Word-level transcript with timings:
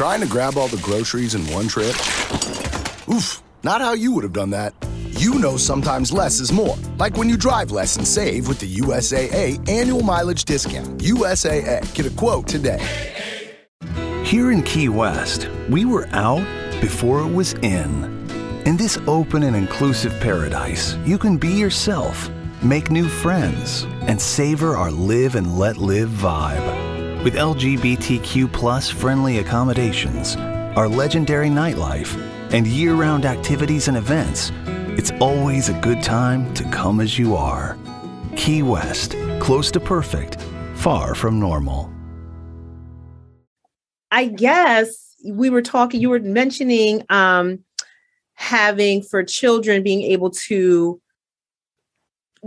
Trying 0.00 0.20
to 0.22 0.26
grab 0.26 0.56
all 0.56 0.66
the 0.66 0.78
groceries 0.78 1.34
in 1.34 1.42
one 1.52 1.68
trip? 1.68 1.94
Oof, 3.14 3.42
not 3.62 3.82
how 3.82 3.92
you 3.92 4.12
would 4.12 4.24
have 4.24 4.32
done 4.32 4.48
that. 4.48 4.72
You 5.10 5.34
know 5.34 5.58
sometimes 5.58 6.10
less 6.10 6.40
is 6.40 6.50
more. 6.50 6.74
Like 6.96 7.18
when 7.18 7.28
you 7.28 7.36
drive 7.36 7.70
less 7.70 7.98
and 7.98 8.08
save 8.08 8.48
with 8.48 8.58
the 8.60 8.76
USAA 8.76 9.68
annual 9.68 10.00
mileage 10.00 10.46
discount. 10.46 11.02
USAA, 11.02 11.94
get 11.94 12.06
a 12.06 12.16
quote 12.16 12.48
today. 12.48 12.80
Here 14.24 14.52
in 14.52 14.62
Key 14.62 14.88
West, 14.88 15.50
we 15.68 15.84
were 15.84 16.08
out 16.12 16.46
before 16.80 17.20
it 17.20 17.30
was 17.30 17.52
in. 17.60 18.26
In 18.64 18.78
this 18.78 18.96
open 19.06 19.42
and 19.42 19.54
inclusive 19.54 20.18
paradise, 20.20 20.96
you 21.04 21.18
can 21.18 21.36
be 21.36 21.52
yourself, 21.52 22.30
make 22.62 22.90
new 22.90 23.06
friends, 23.06 23.84
and 24.08 24.18
savor 24.18 24.78
our 24.78 24.90
live 24.90 25.34
and 25.34 25.58
let 25.58 25.76
live 25.76 26.08
vibe. 26.08 26.89
With 27.22 27.34
LGBTQ 27.34 28.50
plus 28.50 28.88
friendly 28.88 29.40
accommodations, 29.40 30.36
our 30.74 30.88
legendary 30.88 31.50
nightlife, 31.50 32.18
and 32.50 32.66
year 32.66 32.94
round 32.94 33.26
activities 33.26 33.88
and 33.88 33.96
events, 33.98 34.50
it's 34.96 35.10
always 35.20 35.68
a 35.68 35.78
good 35.80 36.02
time 36.02 36.52
to 36.54 36.64
come 36.70 36.98
as 36.98 37.18
you 37.18 37.36
are. 37.36 37.76
Key 38.36 38.62
West, 38.62 39.16
close 39.38 39.70
to 39.72 39.80
perfect, 39.80 40.40
far 40.72 41.14
from 41.14 41.38
normal. 41.38 41.92
I 44.10 44.24
guess 44.24 45.14
we 45.22 45.50
were 45.50 45.60
talking, 45.60 46.00
you 46.00 46.08
were 46.08 46.20
mentioning 46.20 47.04
um, 47.10 47.58
having 48.32 49.02
for 49.02 49.22
children 49.22 49.82
being 49.82 50.00
able 50.10 50.30
to 50.30 50.98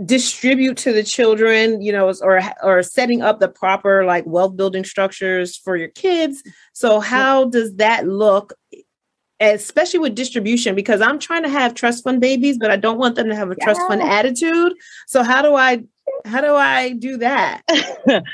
distribute 0.04 0.76
to 0.76 0.92
the 0.92 1.04
children 1.04 1.80
you 1.80 1.92
know 1.92 2.12
or 2.20 2.42
or 2.64 2.82
setting 2.82 3.22
up 3.22 3.38
the 3.38 3.48
proper 3.48 4.04
like 4.04 4.24
wealth 4.26 4.56
building 4.56 4.84
structures 4.84 5.56
for 5.56 5.76
your 5.76 5.88
kids. 5.88 6.42
So 6.72 6.98
how 6.98 7.44
does 7.44 7.76
that 7.76 8.08
look 8.08 8.54
eh, 8.72 8.80
especially 9.52 10.00
with 10.00 10.16
distribution? 10.16 10.74
Because 10.74 11.00
i'm 11.00 11.18
trying 11.18 11.44
to 11.44 11.48
have 11.48 11.74
trust 11.74 12.02
fund 12.02 12.20
babies 12.20 12.58
but 12.58 12.70
i 12.72 12.76
don't 12.76 12.98
want 12.98 13.14
them 13.14 13.28
to 13.28 13.36
have 13.36 13.50
a 13.50 13.56
yeah. 13.58 13.64
trust 13.64 13.80
fund 13.82 14.02
attitude. 14.02 14.74
So 15.06 15.22
how 15.22 15.42
do 15.42 15.54
i 15.54 15.84
how 16.24 16.40
do 16.40 16.54
i 16.54 16.92
do 16.92 17.18
that? 17.18 17.62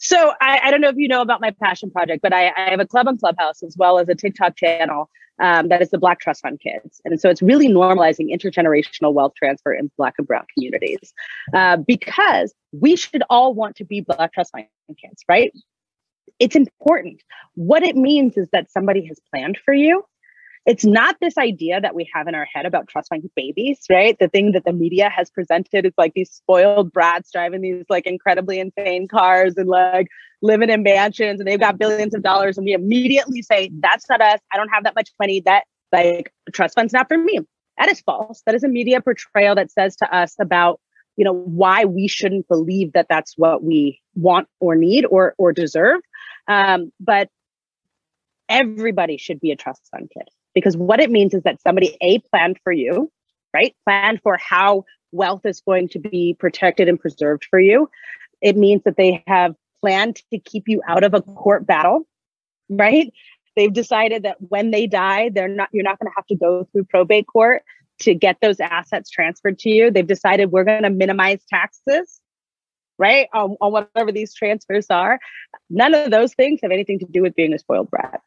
So 0.00 0.32
I, 0.40 0.60
I, 0.64 0.70
don't 0.70 0.80
know 0.80 0.88
if 0.88 0.96
you 0.96 1.08
know 1.08 1.22
about 1.22 1.40
my 1.40 1.52
passion 1.62 1.90
project 1.90 2.22
but 2.22 2.32
I, 2.32 2.48
I 2.56 2.70
have 2.70 2.80
a 2.80 2.86
club 2.86 3.08
on 3.08 3.18
clubhouse 3.18 3.62
as 3.62 3.76
well 3.78 3.98
as 3.98 4.08
a 4.08 4.14
tiktok 4.14 4.56
channel 4.56 5.08
um, 5.40 5.68
that 5.68 5.82
is 5.82 5.90
the 5.90 5.98
Black 5.98 6.20
Trust 6.20 6.42
Fund 6.42 6.60
Kids. 6.60 7.00
And 7.04 7.20
so 7.20 7.28
it's 7.28 7.42
really 7.42 7.68
normalizing 7.68 8.34
intergenerational 8.34 9.12
wealth 9.12 9.34
transfer 9.36 9.72
in 9.72 9.90
Black 9.96 10.14
and 10.18 10.26
Brown 10.26 10.44
communities 10.54 11.12
uh, 11.54 11.76
because 11.76 12.54
we 12.72 12.96
should 12.96 13.22
all 13.30 13.54
want 13.54 13.76
to 13.76 13.84
be 13.84 14.00
Black 14.00 14.32
Trust 14.32 14.52
Fund 14.52 14.66
Kids, 15.00 15.24
right? 15.28 15.52
It's 16.38 16.56
important. 16.56 17.22
What 17.54 17.82
it 17.82 17.96
means 17.96 18.36
is 18.36 18.48
that 18.52 18.70
somebody 18.70 19.06
has 19.06 19.18
planned 19.32 19.58
for 19.64 19.74
you 19.74 20.04
it's 20.66 20.84
not 20.84 21.16
this 21.20 21.38
idea 21.38 21.80
that 21.80 21.94
we 21.94 22.08
have 22.12 22.28
in 22.28 22.34
our 22.34 22.46
head 22.52 22.66
about 22.66 22.88
trust 22.88 23.08
fund 23.08 23.28
babies, 23.34 23.80
right? 23.90 24.16
The 24.18 24.28
thing 24.28 24.52
that 24.52 24.64
the 24.64 24.72
media 24.72 25.08
has 25.08 25.30
presented 25.30 25.86
is 25.86 25.92
like 25.96 26.14
these 26.14 26.30
spoiled 26.30 26.92
brats 26.92 27.30
driving 27.32 27.62
these 27.62 27.84
like 27.88 28.06
incredibly 28.06 28.60
insane 28.60 29.08
cars 29.08 29.54
and 29.56 29.68
like 29.68 30.08
living 30.42 30.70
in 30.70 30.82
mansions 30.82 31.40
and 31.40 31.48
they've 31.48 31.58
got 31.58 31.78
billions 31.78 32.14
of 32.14 32.22
dollars. 32.22 32.58
And 32.58 32.64
we 32.64 32.72
immediately 32.72 33.42
say, 33.42 33.70
that's 33.80 34.08
not 34.08 34.20
us. 34.20 34.40
I 34.52 34.56
don't 34.56 34.68
have 34.68 34.84
that 34.84 34.94
much 34.94 35.10
money. 35.18 35.40
That 35.44 35.64
like 35.92 36.32
trust 36.52 36.74
fund's 36.74 36.92
not 36.92 37.08
for 37.08 37.18
me. 37.18 37.40
That 37.78 37.88
is 37.88 38.00
false. 38.00 38.42
That 38.44 38.54
is 38.54 38.64
a 38.64 38.68
media 38.68 39.00
portrayal 39.00 39.54
that 39.54 39.70
says 39.70 39.96
to 39.96 40.14
us 40.14 40.34
about 40.40 40.80
you 41.18 41.24
know 41.24 41.34
why 41.34 41.84
we 41.84 42.08
shouldn't 42.08 42.48
believe 42.48 42.92
that 42.92 43.06
that's 43.10 43.34
what 43.36 43.62
we 43.62 44.00
want 44.14 44.48
or 44.60 44.76
need 44.76 45.04
or 45.04 45.34
or 45.36 45.52
deserve 45.52 46.00
um, 46.46 46.92
but 47.00 47.28
everybody 48.48 49.18
should 49.18 49.40
be 49.40 49.50
a 49.50 49.56
trust 49.56 49.82
fund 49.90 50.08
kid 50.16 50.28
because 50.58 50.76
what 50.76 51.00
it 51.00 51.10
means 51.10 51.34
is 51.34 51.42
that 51.44 51.60
somebody 51.62 51.96
a 52.00 52.18
planned 52.30 52.58
for 52.62 52.72
you 52.72 53.10
right? 53.54 53.74
Planned 53.86 54.20
for 54.22 54.36
how 54.36 54.84
wealth 55.10 55.46
is 55.46 55.62
going 55.62 55.88
to 55.88 55.98
be 55.98 56.36
protected 56.38 56.86
and 56.86 57.00
preserved 57.00 57.46
for 57.48 57.58
you. 57.58 57.88
It 58.42 58.58
means 58.58 58.82
that 58.84 58.98
they 58.98 59.24
have 59.26 59.54
planned 59.80 60.16
to 60.30 60.38
keep 60.38 60.64
you 60.66 60.82
out 60.86 61.02
of 61.02 61.14
a 61.14 61.22
court 61.22 61.66
battle 61.66 62.06
right? 62.68 63.12
They've 63.56 63.72
decided 63.72 64.22
that 64.24 64.36
when 64.40 64.70
they 64.70 64.86
die 64.86 65.30
they're 65.30 65.48
not 65.48 65.68
you're 65.72 65.84
not 65.84 65.98
going 65.98 66.10
to 66.10 66.14
have 66.16 66.26
to 66.26 66.36
go 66.36 66.68
through 66.72 66.84
probate 66.84 67.26
court 67.26 67.62
to 68.00 68.14
get 68.14 68.36
those 68.40 68.60
assets 68.60 69.10
transferred 69.10 69.58
to 69.60 69.70
you. 69.70 69.90
They've 69.90 70.06
decided 70.06 70.52
we're 70.52 70.64
going 70.64 70.84
to 70.84 70.90
minimize 70.90 71.42
taxes 71.48 72.20
right 72.96 73.28
on, 73.32 73.56
on 73.60 73.72
whatever 73.72 74.12
these 74.12 74.34
transfers 74.34 74.86
are. 74.90 75.18
None 75.70 75.94
of 75.94 76.10
those 76.10 76.34
things 76.34 76.60
have 76.62 76.70
anything 76.70 77.00
to 77.00 77.06
do 77.06 77.22
with 77.22 77.34
being 77.34 77.52
a 77.52 77.58
spoiled 77.58 77.90
brat. 77.90 78.20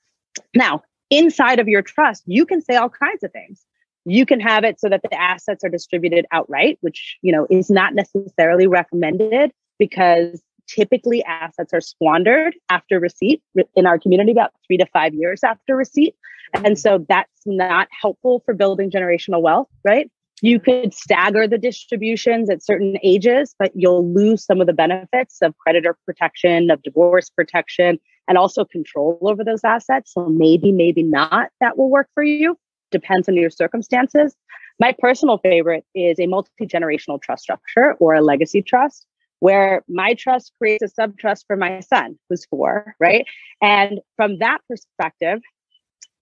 Now 0.53 0.83
inside 1.11 1.59
of 1.59 1.67
your 1.67 1.83
trust, 1.83 2.23
you 2.25 2.45
can 2.47 2.61
say 2.61 2.75
all 2.75 2.89
kinds 2.89 3.23
of 3.23 3.31
things. 3.31 3.63
You 4.05 4.25
can 4.25 4.39
have 4.39 4.63
it 4.63 4.79
so 4.79 4.89
that 4.89 5.03
the 5.03 5.13
assets 5.13 5.63
are 5.63 5.69
distributed 5.69 6.25
outright, 6.31 6.79
which, 6.81 7.17
you 7.21 7.31
know, 7.31 7.45
is 7.51 7.69
not 7.69 7.93
necessarily 7.93 8.65
recommended 8.65 9.51
because 9.77 10.41
typically 10.67 11.23
assets 11.25 11.73
are 11.73 11.81
squandered 11.81 12.55
after 12.69 12.99
receipt 12.99 13.43
in 13.75 13.85
our 13.85 13.99
community 13.99 14.31
about 14.31 14.51
3 14.65 14.77
to 14.77 14.87
5 14.87 15.13
years 15.13 15.43
after 15.43 15.75
receipt. 15.75 16.15
And 16.53 16.79
so 16.79 17.05
that's 17.07 17.29
not 17.45 17.89
helpful 17.91 18.41
for 18.45 18.53
building 18.53 18.89
generational 18.89 19.41
wealth, 19.41 19.67
right? 19.83 20.09
You 20.41 20.59
could 20.59 20.93
stagger 20.93 21.47
the 21.47 21.59
distributions 21.59 22.49
at 22.49 22.63
certain 22.63 22.97
ages, 23.03 23.53
but 23.59 23.71
you'll 23.75 24.11
lose 24.11 24.43
some 24.43 24.59
of 24.59 24.67
the 24.67 24.73
benefits 24.73 25.37
of 25.43 25.55
creditor 25.59 25.95
protection, 26.05 26.71
of 26.71 26.81
divorce 26.81 27.29
protection, 27.29 27.99
and 28.31 28.37
also 28.37 28.63
control 28.63 29.19
over 29.23 29.43
those 29.43 29.61
assets. 29.65 30.13
So 30.13 30.25
maybe, 30.29 30.71
maybe 30.71 31.03
not 31.03 31.49
that 31.59 31.77
will 31.77 31.89
work 31.89 32.07
for 32.13 32.23
you. 32.23 32.57
Depends 32.89 33.27
on 33.27 33.35
your 33.35 33.49
circumstances. 33.49 34.37
My 34.79 34.95
personal 34.97 35.37
favorite 35.37 35.83
is 35.93 36.17
a 36.17 36.27
multi 36.27 36.49
generational 36.61 37.21
trust 37.21 37.43
structure 37.43 37.95
or 37.99 38.13
a 38.13 38.21
legacy 38.21 38.61
trust, 38.61 39.05
where 39.41 39.83
my 39.89 40.13
trust 40.13 40.53
creates 40.57 40.81
a 40.81 40.87
sub 40.87 41.17
trust 41.17 41.43
for 41.45 41.57
my 41.57 41.81
son, 41.81 42.17
who's 42.29 42.45
four, 42.45 42.95
right? 43.01 43.25
And 43.61 43.99
from 44.15 44.39
that 44.39 44.59
perspective, 44.69 45.41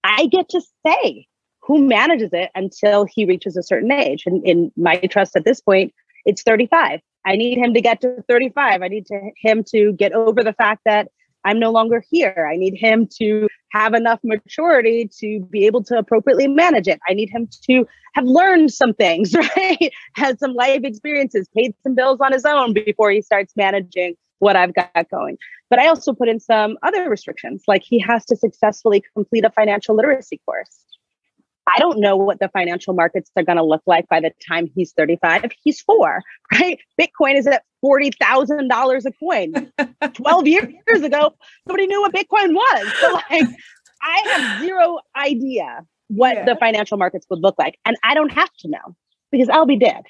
I 0.04 0.26
get 0.32 0.50
to 0.50 0.62
say 0.88 1.28
who 1.62 1.78
manages 1.78 2.32
it 2.34 2.50
until 2.56 3.06
he 3.06 3.26
reaches 3.26 3.56
a 3.56 3.62
certain 3.62 3.92
age. 3.92 4.24
And 4.26 4.44
in 4.48 4.72
my 4.76 4.96
trust 4.96 5.36
at 5.36 5.46
this 5.46 5.62
point, 5.62 5.94
it's 6.26 6.42
35. 6.42 7.02
I 7.24 7.36
need 7.36 7.60
him 7.60 7.76
to 7.76 7.82
get 7.82 8.02
to 8.02 8.24
35. 8.28 8.82
I 8.82 8.88
need 8.88 9.06
to, 9.06 9.30
him 9.38 9.64
to 9.66 9.94
get 9.94 10.14
over 10.14 10.44
the 10.44 10.54
fact 10.54 10.82
that 10.86 11.10
I'm 11.46 11.60
no 11.60 11.72
longer 11.72 12.04
here. 12.10 12.50
I 12.52 12.58
need 12.58 12.76
him 12.76 13.08
to 13.20 13.48
have 13.72 13.94
enough 13.94 14.20
maturity 14.24 15.10
to 15.20 15.40
be 15.52 15.66
able 15.66 15.84
to 15.86 15.98
appropriately 15.98 16.48
manage 16.48 16.88
it. 16.88 17.00
I 17.08 17.14
need 17.14 17.30
him 17.30 17.48
to 17.68 17.88
have 18.14 18.26
learned 18.26 18.74
some 18.74 18.94
things, 18.94 19.36
right? 19.58 19.92
Had 20.16 20.40
some 20.40 20.54
life 20.54 20.82
experiences, 20.84 21.48
paid 21.56 21.74
some 21.84 21.96
bills 21.96 22.20
on 22.22 22.34
his 22.34 22.46
own 22.46 22.74
before 22.74 23.12
he 23.12 23.22
starts 23.22 23.54
managing 23.56 24.16
what 24.40 24.56
I've 24.56 24.74
got 24.74 25.10
going. 25.10 25.38
But 25.70 25.80
I 25.80 25.88
also 25.88 26.14
put 26.14 26.30
in 26.30 26.40
some 26.40 26.78
other 26.82 27.10
restrictions, 27.10 27.64
like 27.68 27.84
he 27.84 28.00
has 28.00 28.26
to 28.26 28.36
successfully 28.36 29.04
complete 29.14 29.46
a 29.46 29.52
financial 29.52 29.96
literacy 29.96 30.42
course. 30.46 30.86
I 31.76 31.80
don't 31.80 32.00
know 32.00 32.16
what 32.18 32.40
the 32.40 32.50
financial 32.50 32.94
markets 32.94 33.30
are 33.36 33.44
going 33.44 33.58
to 33.58 33.64
look 33.64 33.84
like 33.86 34.08
by 34.08 34.20
the 34.20 34.32
time 34.48 34.70
he's 34.76 34.92
35. 34.94 35.52
He's 35.64 35.82
four, 35.82 36.22
right? 36.54 36.80
Bitcoin 37.00 37.36
is 37.36 37.48
at 37.48 37.64
$40,000 37.84 39.06
a 39.06 39.12
coin. 39.14 39.72
12 40.14 40.48
years 40.48 41.02
ago, 41.04 41.34
nobody 41.68 41.88
knew 41.88 42.02
what 42.02 42.14
Bitcoin 42.14 42.54
was. 42.54 42.94
So, 43.00 43.14
like, 43.30 43.48
I 44.02 44.30
have 44.30 44.62
zero 44.62 45.00
idea 45.16 45.86
what 46.08 46.36
yeah. 46.36 46.46
the 46.46 46.56
financial 46.56 46.98
markets 46.98 47.28
would 47.30 47.40
look 47.40 47.56
like. 47.60 47.78
And 47.86 47.98
I 48.04 48.14
don't 48.14 48.32
have 48.32 48.52
to 48.60 48.70
know 48.70 48.96
because 49.32 49.50
I'll 49.50 49.66
be 49.66 49.78
dead. 49.78 50.04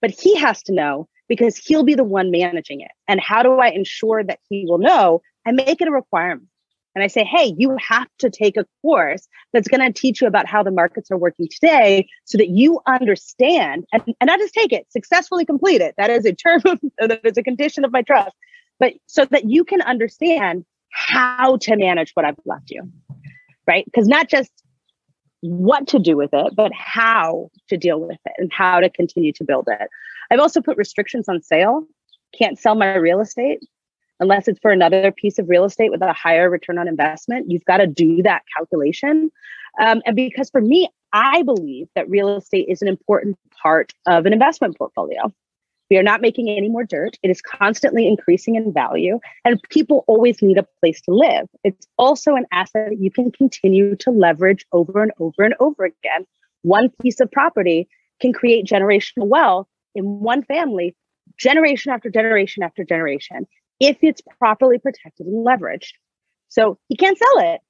But 0.00 0.10
he 0.10 0.36
has 0.36 0.62
to 0.64 0.72
know 0.72 1.08
because 1.28 1.56
he'll 1.56 1.82
be 1.82 1.94
the 1.94 2.04
one 2.04 2.30
managing 2.30 2.80
it. 2.80 2.90
And 3.08 3.20
how 3.20 3.42
do 3.42 3.54
I 3.54 3.68
ensure 3.68 4.22
that 4.22 4.38
he 4.48 4.64
will 4.66 4.78
know? 4.78 5.22
I 5.46 5.52
make 5.52 5.80
it 5.80 5.88
a 5.88 5.92
requirement 5.92 6.48
and 6.96 7.02
I 7.02 7.08
say, 7.08 7.24
hey, 7.24 7.54
you 7.58 7.76
have 7.78 8.08
to 8.20 8.30
take 8.30 8.56
a 8.56 8.64
course 8.80 9.28
that's 9.52 9.68
going 9.68 9.80
to 9.82 9.92
teach 9.92 10.22
you 10.22 10.26
about 10.26 10.46
how 10.46 10.62
the 10.62 10.70
markets 10.70 11.10
are 11.10 11.18
working 11.18 11.46
today 11.46 12.08
so 12.24 12.38
that 12.38 12.48
you 12.48 12.80
understand 12.86 13.84
and, 13.92 14.02
and 14.18 14.30
just 14.38 14.54
take 14.54 14.72
it, 14.72 14.90
successfully 14.90 15.44
complete 15.44 15.82
it. 15.82 15.94
That 15.98 16.08
is 16.08 16.24
a 16.24 16.32
term, 16.32 16.62
that 16.98 17.20
is 17.22 17.36
a 17.36 17.42
condition 17.42 17.84
of 17.84 17.92
my 17.92 18.00
trust, 18.00 18.34
but 18.80 18.94
so 19.04 19.26
that 19.26 19.44
you 19.44 19.62
can 19.62 19.82
understand 19.82 20.64
how 20.90 21.58
to 21.58 21.76
manage 21.76 22.12
what 22.14 22.24
I've 22.24 22.38
left 22.46 22.70
you, 22.70 22.90
right? 23.66 23.84
Because 23.84 24.08
not 24.08 24.30
just 24.30 24.50
what 25.42 25.86
to 25.88 25.98
do 25.98 26.16
with 26.16 26.30
it, 26.32 26.54
but 26.56 26.72
how 26.72 27.50
to 27.68 27.76
deal 27.76 28.00
with 28.00 28.18
it 28.24 28.32
and 28.38 28.50
how 28.50 28.80
to 28.80 28.88
continue 28.88 29.34
to 29.34 29.44
build 29.44 29.68
it. 29.70 29.88
I've 30.30 30.40
also 30.40 30.62
put 30.62 30.78
restrictions 30.78 31.28
on 31.28 31.42
sale. 31.42 31.86
Can't 32.36 32.58
sell 32.58 32.74
my 32.74 32.94
real 32.94 33.20
estate 33.20 33.60
unless 34.20 34.48
it's 34.48 34.58
for 34.60 34.70
another 34.70 35.12
piece 35.12 35.38
of 35.38 35.48
real 35.48 35.64
estate 35.64 35.90
with 35.90 36.02
a 36.02 36.12
higher 36.12 36.48
return 36.48 36.78
on 36.78 36.88
investment. 36.88 37.50
You've 37.50 37.64
got 37.64 37.78
to 37.78 37.86
do 37.86 38.22
that 38.22 38.42
calculation. 38.56 39.30
Um, 39.80 40.02
and 40.06 40.16
because 40.16 40.50
for 40.50 40.60
me, 40.60 40.88
I 41.12 41.42
believe 41.42 41.88
that 41.94 42.08
real 42.08 42.36
estate 42.36 42.66
is 42.68 42.82
an 42.82 42.88
important 42.88 43.38
part 43.62 43.92
of 44.06 44.26
an 44.26 44.32
investment 44.32 44.76
portfolio. 44.76 45.32
We 45.90 45.98
are 45.98 46.02
not 46.02 46.20
making 46.20 46.50
any 46.50 46.68
more 46.68 46.84
dirt. 46.84 47.16
It 47.22 47.30
is 47.30 47.40
constantly 47.40 48.08
increasing 48.08 48.56
in 48.56 48.72
value, 48.72 49.20
and 49.44 49.62
people 49.70 50.04
always 50.08 50.42
need 50.42 50.58
a 50.58 50.66
place 50.80 51.00
to 51.02 51.14
live. 51.14 51.46
It's 51.62 51.86
also 51.96 52.34
an 52.34 52.46
asset 52.50 52.88
that 52.90 53.00
you 53.00 53.10
can 53.10 53.30
continue 53.30 53.94
to 53.96 54.10
leverage 54.10 54.66
over 54.72 55.02
and 55.02 55.12
over 55.20 55.44
and 55.44 55.54
over 55.60 55.84
again. 55.84 56.26
One 56.62 56.90
piece 57.00 57.20
of 57.20 57.30
property 57.30 57.88
can 58.20 58.32
create 58.32 58.66
generational 58.66 59.28
wealth 59.28 59.68
in 59.94 60.04
one 60.20 60.42
family, 60.42 60.96
generation 61.38 61.92
after 61.92 62.10
generation 62.10 62.64
after 62.64 62.84
generation, 62.84 63.46
if 63.80 63.98
it's 64.02 64.22
properly 64.38 64.78
protected 64.78 65.26
and 65.26 65.46
leveraged. 65.46 65.92
So 66.48 66.78
he 66.88 66.96
can't 66.96 67.18
sell 67.18 67.52
it, 67.52 67.60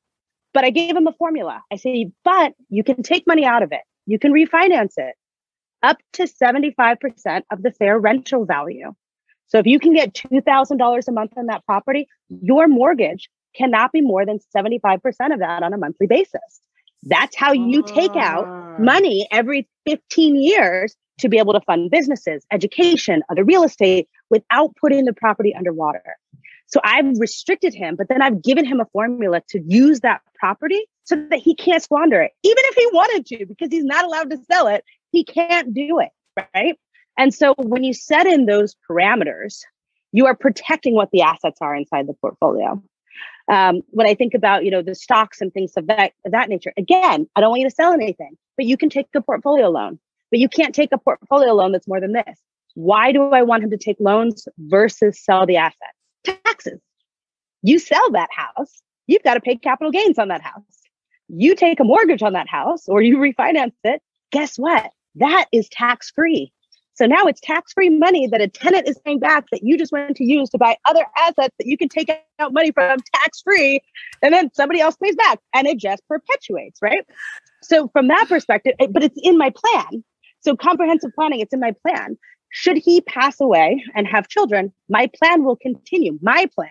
but 0.53 0.65
I 0.65 0.71
gave 0.71 0.97
him 0.97 1.07
a 1.07 1.13
formula. 1.13 1.63
I 1.73 1.77
say, 1.77 2.11
but 2.25 2.55
you 2.69 2.85
can 2.85 3.03
take 3.03 3.27
money 3.27 3.45
out 3.45 3.63
of 3.63 3.73
it. 3.73 3.83
You 4.07 4.19
can 4.19 4.33
refinance 4.33 4.95
it 4.97 5.15
up 5.83 5.99
to 6.15 6.25
75% 6.25 7.43
of 7.51 7.63
the 7.63 7.71
fair 7.73 7.99
rental 7.99 8.45
value. 8.45 8.93
So 9.49 9.59
if 9.59 9.67
you 9.67 9.79
can 9.79 9.95
get 9.95 10.15
$2,000 10.15 11.09
a 11.09 11.13
month 11.13 11.33
on 11.37 11.47
that 11.47 11.65
property, 11.65 12.09
your 12.43 12.67
mortgage 12.69 13.29
cannot 13.57 13.93
be 13.93 14.01
more 14.01 14.27
than 14.27 14.39
75% 14.55 15.01
of 15.33 15.39
that 15.39 15.63
on 15.63 15.73
a 15.73 15.79
monthly 15.79 16.07
basis. 16.07 16.61
That's 17.05 17.37
how 17.37 17.53
you 17.53 17.83
take 17.83 18.17
out 18.17 18.47
ah. 18.47 18.77
money 18.79 19.29
every 19.31 19.69
15 19.87 20.37
years 20.37 20.97
to 21.19 21.29
be 21.29 21.39
able 21.39 21.53
to 21.53 21.61
fund 21.61 21.91
businesses, 21.91 22.45
education, 22.53 23.23
other 23.31 23.45
real 23.45 23.63
estate 23.63 24.09
without 24.31 24.75
putting 24.81 25.05
the 25.05 25.13
property 25.13 25.55
underwater. 25.55 26.17
So 26.67 26.81
I've 26.83 27.19
restricted 27.19 27.75
him, 27.75 27.95
but 27.95 28.09
then 28.09 28.23
I've 28.23 28.43
given 28.43 28.65
him 28.65 28.81
a 28.81 28.87
formula 28.87 29.41
to 29.51 29.61
use 29.61 30.01
that 30.01 30.21
property 30.35 30.85
so 31.05 31.15
that 31.31 31.39
he 31.39 31.55
can't 31.55 31.83
squander 31.83 32.21
it, 32.21 32.33
even 32.43 32.59
if 32.59 32.75
he 32.75 32.89
wanted 32.93 33.27
to, 33.27 33.47
because 33.47 33.69
he's 33.71 33.85
not 33.85 34.05
allowed 34.05 34.31
to 34.31 34.39
sell 34.51 34.67
it 34.67 34.85
he 35.17 35.25
can't 35.25 35.73
do 35.73 35.99
it, 35.99 36.11
right? 36.55 36.79
And 37.19 37.33
so 37.33 37.55
when 37.57 37.85
you 37.85 37.95
set 37.95 38.27
in 38.27 38.47
those 38.47 38.77
parameters, 38.89 39.61
you 40.13 40.27
are 40.27 40.37
protecting 40.37 40.95
what 40.95 41.11
the 41.11 41.23
assets 41.23 41.59
are 41.61 41.75
inside 41.75 42.07
the 42.07 42.15
portfolio. 42.15 42.83
Um, 43.51 43.83
when 43.91 44.07
I 44.07 44.15
think 44.15 44.35
about, 44.35 44.65
you 44.65 44.71
know, 44.71 44.83
the 44.83 44.95
stocks 44.95 45.41
and 45.41 45.53
things 45.53 45.73
of 45.77 45.87
that, 45.87 46.13
of 46.25 46.33
that 46.33 46.49
nature, 46.49 46.73
again, 46.77 47.27
I 47.35 47.41
don't 47.41 47.51
want 47.51 47.63
you 47.63 47.69
to 47.69 47.75
sell 47.75 47.93
anything, 47.93 48.37
but 48.57 48.67
you 48.67 48.77
can 48.77 48.91
take 48.91 49.07
a 49.15 49.23
portfolio 49.23 49.69
loan, 49.71 49.99
but 50.31 50.41
you 50.41 50.49
can't 50.49 50.75
take 50.75 50.93
a 50.93 50.99
portfolio 50.99 51.55
loan 51.55 51.73
that's 51.73 51.89
more 51.89 52.01
than 52.01 52.13
this. 52.13 52.39
Why 52.77 53.11
do 53.11 53.31
I 53.31 53.43
want 53.43 53.65
him 53.65 53.71
to 53.71 53.77
take 53.77 53.97
loans 53.99 54.47
versus 54.59 55.19
sell 55.23 55.45
the 55.45 55.57
assets? 55.57 55.79
Taxes. 56.25 56.81
You 57.63 57.79
sell 57.79 58.11
that 58.13 58.29
house, 58.31 58.83
you've 59.07 59.23
got 59.23 59.35
to 59.35 59.41
pay 59.41 59.57
capital 59.57 59.91
gains 59.91 60.19
on 60.19 60.29
that 60.29 60.43
house. 60.43 60.63
You 61.29 61.55
take 61.55 61.81
a 61.81 61.85
mortgage 61.85 62.23
on 62.23 62.35
that 62.35 62.49
house 62.49 62.87
or 62.87 63.03
you 63.03 63.19
refinance 63.19 63.73
it. 63.85 64.01
Guess 64.31 64.57
what? 64.57 64.91
that 65.17 65.47
is 65.53 65.69
tax 65.71 66.11
free. 66.15 66.53
So 66.95 67.05
now 67.05 67.25
it's 67.25 67.41
tax 67.41 67.73
free 67.75 67.91
money 67.91 68.27
that 68.29 68.41
a 68.41 68.49
tenant 68.49 68.89
is 68.89 68.99
paying 69.05 69.19
back 69.19 69.45
that 69.53 69.63
you 69.63 69.77
just 69.77 69.93
went 69.93 70.17
to 70.17 70.25
use 70.25 70.49
to 70.51 70.59
buy 70.59 70.77
other 70.87 71.05
assets 71.19 71.55
that 71.59 71.67
you 71.67 71.77
can 71.77 71.91
take 71.91 72.11
out 72.39 72.55
money 72.55 72.71
from 72.73 72.99
tax 73.15 73.43
free. 73.43 73.81
And 74.23 74.33
then 74.33 74.51
somebody 74.55 74.81
else 74.81 74.97
pays 74.97 75.15
back 75.15 75.39
and 75.55 75.67
it 75.67 75.79
just 75.79 76.03
perpetuates, 76.09 76.81
right? 76.81 77.05
So 77.63 77.89
from 77.89 78.09
that 78.09 78.27
perspective, 78.29 78.75
but 78.91 79.03
it's 79.03 79.19
in 79.23 79.37
my 79.37 79.53
plan. 79.55 80.05
So 80.41 80.57
comprehensive 80.57 81.11
planning, 81.15 81.41
it's 81.41 81.53
in 81.53 81.61
my 81.61 81.75
plan. 81.87 82.17
Should 82.51 82.79
he 82.79 83.01
pass 83.01 83.41
away 83.41 83.85
and 83.95 84.07
have 84.07 84.29
children, 84.29 84.73
my 84.89 85.11
plan 85.19 85.45
will 85.45 85.57
continue. 85.57 86.19
My 86.23 86.47
plan 86.55 86.71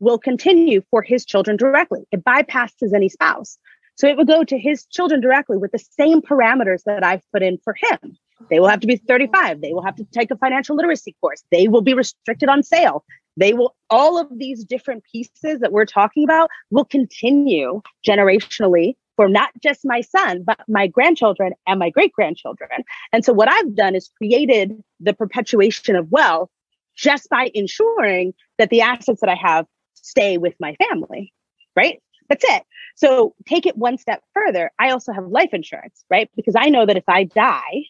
will 0.00 0.18
continue 0.18 0.82
for 0.90 1.02
his 1.02 1.24
children 1.24 1.56
directly. 1.56 2.04
It 2.10 2.24
bypasses 2.24 2.92
any 2.94 3.08
spouse. 3.08 3.58
So 3.94 4.08
it 4.08 4.16
would 4.16 4.26
go 4.26 4.42
to 4.42 4.58
his 4.58 4.84
children 4.86 5.20
directly 5.20 5.58
with 5.58 5.72
the 5.72 5.78
same 5.78 6.22
parameters 6.22 6.82
that 6.84 7.04
I've 7.04 7.22
put 7.32 7.42
in 7.42 7.58
for 7.62 7.74
him. 7.74 8.16
They 8.50 8.58
will 8.58 8.68
have 8.68 8.80
to 8.80 8.86
be 8.86 8.96
35. 8.96 9.60
They 9.60 9.72
will 9.72 9.84
have 9.84 9.96
to 9.96 10.04
take 10.12 10.30
a 10.30 10.36
financial 10.36 10.76
literacy 10.76 11.14
course. 11.20 11.44
They 11.50 11.68
will 11.68 11.82
be 11.82 11.94
restricted 11.94 12.48
on 12.48 12.62
sale. 12.62 13.04
They 13.36 13.52
will, 13.52 13.74
all 13.88 14.18
of 14.18 14.26
these 14.36 14.64
different 14.64 15.04
pieces 15.10 15.60
that 15.60 15.72
we're 15.72 15.86
talking 15.86 16.24
about 16.24 16.50
will 16.70 16.84
continue 16.84 17.80
generationally 18.06 18.96
for 19.16 19.28
not 19.28 19.50
just 19.62 19.80
my 19.84 20.00
son, 20.00 20.42
but 20.44 20.60
my 20.68 20.86
grandchildren 20.86 21.52
and 21.66 21.78
my 21.78 21.90
great 21.90 22.12
grandchildren. 22.12 22.70
And 23.12 23.24
so 23.24 23.32
what 23.32 23.50
I've 23.50 23.74
done 23.74 23.94
is 23.94 24.10
created 24.16 24.82
the 25.00 25.12
perpetuation 25.12 25.96
of 25.96 26.10
wealth 26.10 26.50
just 26.96 27.28
by 27.28 27.50
ensuring 27.54 28.34
that 28.58 28.70
the 28.70 28.82
assets 28.82 29.20
that 29.20 29.30
I 29.30 29.34
have 29.34 29.66
stay 29.94 30.38
with 30.38 30.54
my 30.60 30.74
family, 30.76 31.32
right? 31.76 32.00
That's 32.28 32.44
it. 32.46 32.62
So 32.96 33.34
take 33.46 33.66
it 33.66 33.76
one 33.76 33.98
step 33.98 34.22
further. 34.34 34.70
I 34.78 34.90
also 34.90 35.12
have 35.12 35.26
life 35.26 35.50
insurance, 35.52 36.04
right? 36.10 36.30
Because 36.36 36.54
I 36.56 36.68
know 36.68 36.86
that 36.86 36.96
if 36.96 37.04
I 37.08 37.24
die, 37.24 37.84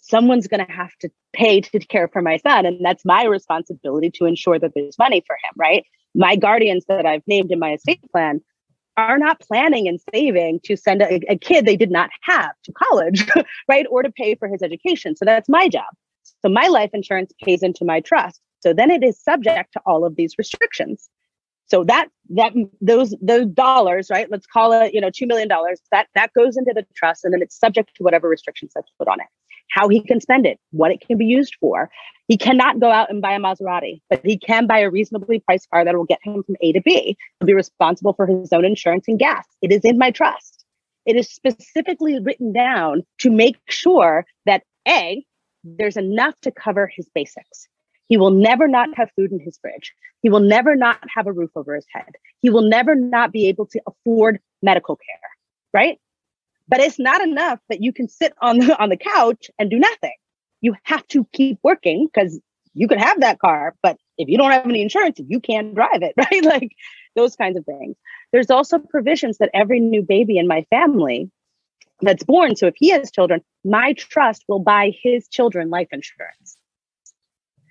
someone's 0.00 0.48
going 0.48 0.64
to 0.64 0.72
have 0.72 0.94
to 1.00 1.10
pay 1.32 1.60
to 1.60 1.78
care 1.80 2.08
for 2.08 2.22
my 2.22 2.36
son. 2.38 2.66
And 2.66 2.84
that's 2.84 3.04
my 3.04 3.24
responsibility 3.24 4.10
to 4.10 4.26
ensure 4.26 4.58
that 4.58 4.72
there's 4.74 4.98
money 4.98 5.22
for 5.26 5.34
him, 5.36 5.52
right? 5.56 5.84
My 6.14 6.36
guardians 6.36 6.84
that 6.88 7.06
I've 7.06 7.22
named 7.26 7.50
in 7.50 7.58
my 7.58 7.72
estate 7.72 8.00
plan 8.12 8.40
are 8.96 9.18
not 9.18 9.40
planning 9.40 9.88
and 9.88 10.00
saving 10.12 10.60
to 10.64 10.76
send 10.76 11.02
a, 11.02 11.20
a 11.28 11.36
kid 11.36 11.66
they 11.66 11.76
did 11.76 11.90
not 11.90 12.10
have 12.22 12.52
to 12.64 12.72
college, 12.72 13.26
right? 13.68 13.86
Or 13.90 14.02
to 14.02 14.10
pay 14.10 14.34
for 14.34 14.48
his 14.48 14.62
education. 14.62 15.16
So 15.16 15.24
that's 15.24 15.48
my 15.48 15.68
job. 15.68 15.92
So 16.42 16.48
my 16.48 16.68
life 16.68 16.90
insurance 16.92 17.32
pays 17.42 17.62
into 17.62 17.84
my 17.84 18.00
trust. 18.00 18.40
So 18.60 18.72
then 18.72 18.90
it 18.90 19.02
is 19.02 19.20
subject 19.22 19.72
to 19.74 19.80
all 19.84 20.04
of 20.04 20.16
these 20.16 20.34
restrictions. 20.38 21.08
So 21.66 21.82
that 21.84 22.08
that 22.30 22.52
those 22.80 23.14
those 23.22 23.46
dollars, 23.46 24.08
right? 24.10 24.30
Let's 24.30 24.46
call 24.46 24.72
it, 24.72 24.92
you 24.92 25.00
know, 25.00 25.10
two 25.10 25.26
million 25.26 25.48
dollars. 25.48 25.80
That 25.90 26.08
that 26.14 26.32
goes 26.34 26.56
into 26.56 26.72
the 26.74 26.86
trust, 26.94 27.24
and 27.24 27.32
then 27.32 27.40
it's 27.40 27.58
subject 27.58 27.94
to 27.96 28.02
whatever 28.02 28.28
restrictions 28.28 28.72
that's 28.74 28.90
put 28.98 29.08
on 29.08 29.20
it. 29.20 29.26
How 29.74 29.88
he 29.88 30.00
can 30.00 30.20
spend 30.20 30.46
it, 30.46 30.60
what 30.70 30.92
it 30.92 31.00
can 31.00 31.18
be 31.18 31.26
used 31.26 31.56
for. 31.60 31.90
He 32.28 32.36
cannot 32.36 32.78
go 32.78 32.92
out 32.92 33.10
and 33.10 33.20
buy 33.20 33.32
a 33.32 33.40
Maserati, 33.40 34.00
but 34.08 34.24
he 34.24 34.38
can 34.38 34.68
buy 34.68 34.78
a 34.78 34.88
reasonably 34.88 35.40
priced 35.40 35.68
car 35.68 35.84
that 35.84 35.96
will 35.96 36.04
get 36.04 36.20
him 36.22 36.44
from 36.44 36.54
A 36.60 36.72
to 36.72 36.80
B. 36.80 37.16
He'll 37.40 37.46
be 37.46 37.54
responsible 37.54 38.12
for 38.12 38.24
his 38.24 38.52
own 38.52 38.64
insurance 38.64 39.06
and 39.08 39.18
gas. 39.18 39.44
It 39.62 39.72
is 39.72 39.84
in 39.84 39.98
my 39.98 40.12
trust. 40.12 40.64
It 41.06 41.16
is 41.16 41.28
specifically 41.28 42.20
written 42.20 42.52
down 42.52 43.02
to 43.18 43.30
make 43.30 43.56
sure 43.68 44.24
that 44.46 44.62
A, 44.86 45.24
there's 45.64 45.96
enough 45.96 46.38
to 46.42 46.52
cover 46.52 46.86
his 46.86 47.10
basics. 47.12 47.66
He 48.06 48.16
will 48.16 48.30
never 48.30 48.68
not 48.68 48.90
have 48.96 49.10
food 49.16 49.32
in 49.32 49.40
his 49.40 49.58
fridge. 49.58 49.92
He 50.22 50.30
will 50.30 50.40
never 50.40 50.76
not 50.76 51.00
have 51.12 51.26
a 51.26 51.32
roof 51.32 51.50
over 51.56 51.74
his 51.74 51.86
head. 51.92 52.12
He 52.42 52.48
will 52.48 52.62
never 52.62 52.94
not 52.94 53.32
be 53.32 53.48
able 53.48 53.66
to 53.66 53.80
afford 53.88 54.38
medical 54.62 54.94
care, 54.96 55.30
right? 55.72 55.98
But 56.68 56.80
it's 56.80 56.98
not 56.98 57.20
enough 57.20 57.60
that 57.68 57.82
you 57.82 57.92
can 57.92 58.08
sit 58.08 58.32
on 58.40 58.58
the, 58.58 58.80
on 58.82 58.88
the 58.88 58.96
couch 58.96 59.50
and 59.58 59.70
do 59.70 59.78
nothing. 59.78 60.14
You 60.60 60.74
have 60.84 61.06
to 61.08 61.26
keep 61.32 61.58
working 61.62 62.08
because 62.12 62.40
you 62.74 62.88
could 62.88 63.00
have 63.00 63.20
that 63.20 63.38
car, 63.38 63.74
but 63.82 63.96
if 64.18 64.28
you 64.28 64.36
don't 64.36 64.50
have 64.50 64.66
any 64.66 64.82
insurance, 64.82 65.20
you 65.26 65.40
can't 65.40 65.74
drive 65.74 66.02
it, 66.02 66.14
right? 66.18 66.44
Like 66.44 66.72
those 67.14 67.36
kinds 67.36 67.56
of 67.56 67.64
things. 67.64 67.96
There's 68.32 68.50
also 68.50 68.78
provisions 68.78 69.38
that 69.38 69.50
every 69.54 69.80
new 69.80 70.02
baby 70.02 70.38
in 70.38 70.48
my 70.48 70.66
family 70.70 71.30
that's 72.00 72.24
born, 72.24 72.56
so 72.56 72.66
if 72.66 72.74
he 72.76 72.90
has 72.90 73.10
children, 73.10 73.40
my 73.64 73.92
trust 73.92 74.44
will 74.48 74.58
buy 74.58 74.92
his 75.02 75.28
children 75.28 75.70
life 75.70 75.88
insurance. 75.92 76.56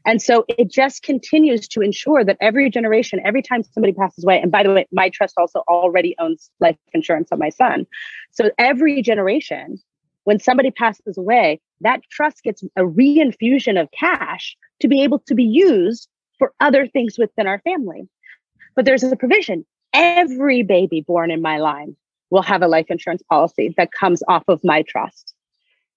And 0.05 0.22
so 0.22 0.45
it 0.50 0.69
just 0.72 1.03
continues 1.03 1.67
to 1.69 1.81
ensure 1.81 2.24
that 2.25 2.38
every 2.41 2.69
generation, 2.69 3.22
every 3.24 3.41
time 3.41 3.63
somebody 3.63 3.93
passes 3.93 4.24
away, 4.24 4.39
and 4.41 4.51
by 4.51 4.63
the 4.63 4.74
way, 4.74 4.86
my 4.91 5.10
trust 5.10 5.36
also 5.38 5.63
already 5.67 6.15
owns 6.19 6.50
life 6.60 6.77
insurance 6.93 7.29
on 7.31 7.39
my 7.39 7.50
son. 7.50 7.86
So 8.31 8.51
every 8.57 9.01
generation, 9.01 9.79
when 10.25 10.39
somebody 10.39 10.72
passes 10.72 11.17
away, 11.17 11.62
that 11.81 12.01
trust 12.10 12.43
gets 12.43 12.63
a 12.75 12.81
reinfusion 12.81 13.81
of 13.81 13.89
cash 13.91 14.57
to 14.81 14.88
be 14.88 15.03
able 15.03 15.19
to 15.19 15.36
be 15.36 15.43
used 15.43 16.10
for 16.38 16.53
other 16.60 16.88
things 16.88 17.17
within 17.17 17.48
our 17.48 17.60
family. 17.60 18.07
But 18.75 18.86
there's 18.86 19.03
a 19.03 19.15
provision. 19.15 19.65
Every 19.93 20.63
baby 20.63 21.01
born 21.01 21.31
in 21.31 21.41
my 21.41 21.60
line 21.60 21.95
will 22.29 22.41
have 22.41 22.62
a 22.62 22.67
life 22.67 22.88
insurance 22.89 23.22
policy 23.29 23.74
that 23.77 23.91
comes 23.91 24.24
off 24.27 24.43
of 24.48 24.60
my 24.63 24.81
trust. 24.81 25.32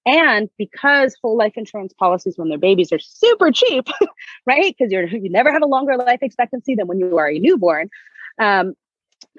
And 0.06 0.48
because 0.56 1.16
whole 1.20 1.36
life 1.36 1.54
insurance 1.56 1.92
policies 1.92 2.38
when 2.38 2.48
they're 2.48 2.58
babies 2.58 2.92
are 2.92 2.98
super 3.00 3.50
cheap, 3.50 3.86
right? 4.46 4.75
Because 4.76 4.92
you're 4.92 5.08
you 5.08 5.28
never 5.28 5.52
have 5.52 5.62
a 5.62 5.66
longer 5.66 5.96
life 5.96 6.20
expectancy 6.22 6.76
than 6.76 6.86
when 6.86 7.00
you 7.00 7.18
are 7.18 7.28
a 7.28 7.38
newborn. 7.38 7.90
Um, 8.38 8.75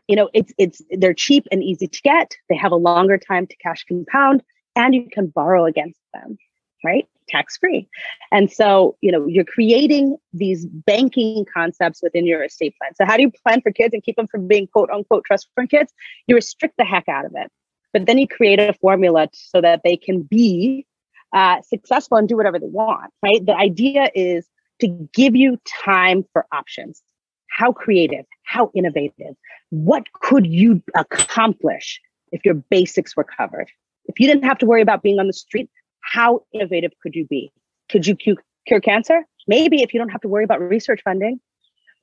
you 0.09 0.15
know, 0.15 0.29
it's 0.33 0.53
it's 0.57 0.81
they're 0.91 1.13
cheap 1.13 1.47
and 1.51 1.63
easy 1.63 1.87
to 1.87 2.01
get. 2.01 2.35
They 2.49 2.55
have 2.57 2.73
a 2.73 2.77
longer 2.77 3.17
time 3.17 3.47
to 3.47 3.55
cash 3.57 3.85
compound, 3.85 4.43
and 4.75 4.93
you 4.93 5.07
can 5.09 5.27
borrow 5.27 5.65
against 5.65 5.99
them, 6.13 6.37
right? 6.83 7.07
Tax 7.29 7.57
free. 7.57 7.87
And 8.31 8.51
so, 8.51 8.95
you 9.01 9.11
know, 9.11 9.25
you're 9.25 9.45
creating 9.45 10.17
these 10.33 10.65
banking 10.65 11.45
concepts 11.53 12.01
within 12.01 12.25
your 12.25 12.43
estate 12.43 12.75
plan. 12.77 12.93
So, 12.95 13.05
how 13.05 13.15
do 13.15 13.21
you 13.21 13.31
plan 13.31 13.61
for 13.61 13.71
kids 13.71 13.93
and 13.93 14.03
keep 14.03 14.17
them 14.17 14.27
from 14.27 14.47
being 14.47 14.67
quote 14.67 14.89
unquote 14.89 15.23
trust 15.25 15.47
fund 15.55 15.69
kids? 15.69 15.93
You 16.27 16.35
restrict 16.35 16.75
the 16.77 16.85
heck 16.85 17.07
out 17.07 17.25
of 17.25 17.33
it 17.35 17.51
but 17.93 18.05
then 18.05 18.17
you 18.17 18.27
create 18.27 18.59
a 18.59 18.73
formula 18.73 19.27
so 19.33 19.61
that 19.61 19.81
they 19.83 19.97
can 19.97 20.21
be 20.21 20.85
uh, 21.33 21.61
successful 21.61 22.17
and 22.17 22.27
do 22.27 22.37
whatever 22.37 22.59
they 22.59 22.67
want, 22.67 23.11
right? 23.23 23.45
The 23.45 23.55
idea 23.55 24.09
is 24.15 24.47
to 24.81 24.87
give 25.13 25.35
you 25.35 25.59
time 25.85 26.23
for 26.31 26.45
options. 26.51 27.01
How 27.49 27.71
creative, 27.71 28.25
how 28.43 28.71
innovative, 28.75 29.35
what 29.69 30.11
could 30.13 30.45
you 30.45 30.81
accomplish 30.95 31.99
if 32.31 32.45
your 32.45 32.53
basics 32.53 33.15
were 33.15 33.23
covered? 33.23 33.69
If 34.05 34.19
you 34.19 34.27
didn't 34.27 34.43
have 34.43 34.57
to 34.59 34.65
worry 34.65 34.81
about 34.81 35.01
being 35.01 35.19
on 35.19 35.27
the 35.27 35.33
street, 35.33 35.69
how 36.01 36.43
innovative 36.53 36.91
could 37.01 37.15
you 37.15 37.25
be? 37.25 37.51
Could 37.89 38.07
you 38.07 38.15
cure 38.15 38.81
cancer? 38.81 39.25
Maybe 39.47 39.81
if 39.81 39.93
you 39.93 39.99
don't 39.99 40.09
have 40.09 40.21
to 40.21 40.27
worry 40.27 40.43
about 40.43 40.61
research 40.61 41.01
funding, 41.03 41.39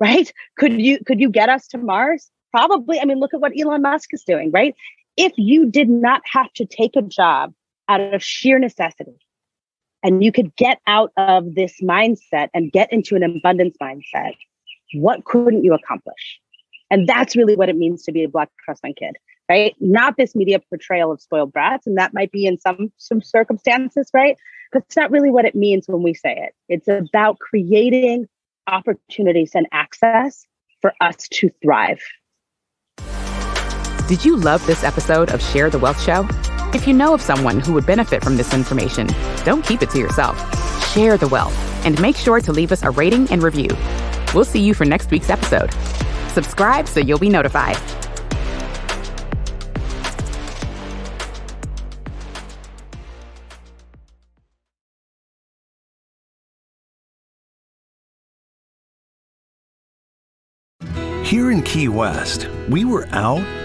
right? 0.01 0.33
Could 0.59 0.81
you 0.81 0.99
could 1.05 1.21
you 1.21 1.31
get 1.31 1.49
us 1.49 1.67
to 1.69 1.79
Mars? 1.79 2.31
Probably. 2.51 3.01
I 3.01 3.05
mean, 3.05 3.19
look 3.19 3.35
at 3.35 3.41
what 3.41 3.53
Elon 3.59 3.83
Musk 3.83 4.11
is 4.13 4.23
doing, 4.25 4.51
right? 4.51 4.75
If 5.17 5.33
you 5.37 5.71
did 5.71 5.89
not 5.89 6.23
have 6.25 6.53
to 6.55 6.67
take 6.67 6.97
a 6.97 7.03
job 7.03 7.53
out 7.89 8.01
of 8.01 8.23
sheer 8.23 8.59
necessity, 8.59 9.17
and 10.03 10.23
you 10.23 10.33
could 10.33 10.55
get 10.57 10.81
out 10.87 11.13
of 11.17 11.55
this 11.55 11.81
mindset 11.81 12.51
and 12.53 12.71
get 12.71 12.93
into 12.93 13.17
an 13.17 13.23
abundance 13.23 13.77
mindset, 13.83 14.35
what 14.95 15.25
couldn't 15.25 15.65
you 15.65 15.73
accomplish? 15.73 16.39
And 16.91 17.09
that's 17.09 17.35
really 17.35 17.57
what 17.57 17.69
it 17.69 17.77
means 17.77 18.03
to 18.05 18.13
be 18.13 18.23
a 18.23 18.29
Black 18.29 18.51
fund 18.67 18.97
kid, 18.97 19.17
right? 19.49 19.75
Not 19.81 20.17
this 20.17 20.37
media 20.37 20.61
portrayal 20.61 21.11
of 21.11 21.21
spoiled 21.21 21.53
brats, 21.53 21.87
and 21.87 21.97
that 21.97 22.13
might 22.13 22.31
be 22.31 22.45
in 22.47 22.59
some 22.59 22.93
some 22.99 23.23
circumstances, 23.23 24.11
right? 24.13 24.37
But 24.73 24.85
it's 24.87 24.97
not 24.97 25.11
really 25.11 25.31
what 25.31 25.47
it 25.47 25.55
means 25.55 25.87
when 25.89 26.03
we 26.03 26.15
say 26.15 26.37
it. 26.37 26.55
It's 26.69 26.89
about 26.89 27.39
creating 27.39 28.29
opportunities 28.67 29.53
and 29.55 29.67
access 29.73 30.47
for 30.83 30.93
us 31.01 31.29
to 31.29 31.51
thrive. 31.63 32.03
Did 34.07 34.23
you 34.23 34.37
love 34.37 34.65
this 34.67 34.85
episode 34.85 35.31
of 35.31 35.41
Share 35.41 35.71
the 35.71 35.79
Wealth 35.79 35.99
Show? 36.03 36.29
If 36.75 36.87
you 36.87 36.93
know 36.93 37.15
of 37.15 37.23
someone 37.23 37.59
who 37.59 37.73
would 37.73 37.87
benefit 37.87 38.23
from 38.23 38.37
this 38.37 38.53
information, 38.53 39.09
don't 39.45 39.65
keep 39.65 39.81
it 39.81 39.89
to 39.91 39.99
yourself. 39.99 40.37
Share 40.93 41.17
the 41.17 41.29
wealth 41.29 41.57
and 41.87 41.99
make 42.03 42.15
sure 42.15 42.39
to 42.39 42.53
leave 42.53 42.71
us 42.71 42.83
a 42.83 42.91
rating 42.91 43.31
and 43.31 43.43
review. 43.43 43.71
We'll 44.35 44.45
see 44.45 44.61
you 44.61 44.75
for 44.75 44.85
next 44.85 45.11
week's 45.11 45.31
episode. 45.31 45.73
Subscribe 46.35 46.87
so 46.87 47.01
you'll 47.01 47.19
be 47.19 47.31
notified. 47.31 47.79
Here 61.25 61.51
in 61.51 61.63
Key 61.63 61.89
West, 61.89 62.49
we 62.69 62.85
were 62.85 63.09
out 63.13 63.43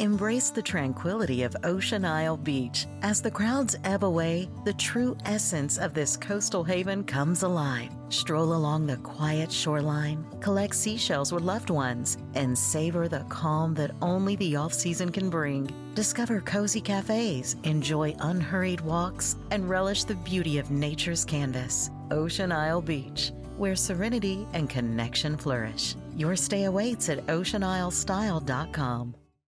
Embrace 0.00 0.48
the 0.48 0.62
tranquility 0.62 1.42
of 1.42 1.54
Ocean 1.62 2.06
Isle 2.06 2.38
Beach. 2.38 2.86
As 3.02 3.20
the 3.20 3.30
crowds 3.30 3.76
ebb 3.84 4.02
away, 4.02 4.48
the 4.64 4.72
true 4.72 5.14
essence 5.26 5.76
of 5.76 5.92
this 5.92 6.16
coastal 6.16 6.64
haven 6.64 7.04
comes 7.04 7.42
alive. 7.42 7.90
Stroll 8.08 8.54
along 8.54 8.86
the 8.86 8.96
quiet 8.96 9.52
shoreline, 9.52 10.24
collect 10.40 10.74
seashells 10.74 11.32
with 11.32 11.42
loved 11.42 11.68
ones, 11.68 12.16
and 12.32 12.58
savor 12.58 13.08
the 13.08 13.26
calm 13.28 13.74
that 13.74 13.94
only 14.00 14.36
the 14.36 14.56
off 14.56 14.72
season 14.72 15.12
can 15.12 15.28
bring. 15.28 15.68
Discover 15.94 16.40
cozy 16.46 16.80
cafes, 16.80 17.56
enjoy 17.64 18.16
unhurried 18.20 18.80
walks, 18.80 19.36
and 19.50 19.68
relish 19.68 20.04
the 20.04 20.14
beauty 20.14 20.56
of 20.56 20.70
nature's 20.70 21.26
canvas. 21.26 21.90
Ocean 22.10 22.52
Isle 22.52 22.80
Beach, 22.80 23.32
where 23.58 23.76
serenity 23.76 24.46
and 24.54 24.70
connection 24.70 25.36
flourish. 25.36 25.94
Your 26.16 26.36
stay 26.36 26.64
awaits 26.64 27.10
at 27.10 27.26
oceanislestyle.com. 27.26 29.14